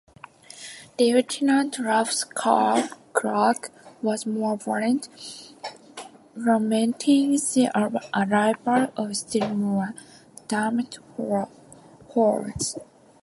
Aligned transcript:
Lieutenant 0.99 1.77
Ralph 1.77 2.23
Clark 2.33 3.69
was 4.01 4.25
more 4.25 4.57
blunt, 4.57 5.07
lamenting 6.35 7.33
the 7.33 7.69
arrival 8.11 8.91
of 8.97 9.15
still 9.15 9.53
more 9.53 9.93
"damned 10.47 10.97
whores". 11.19 12.79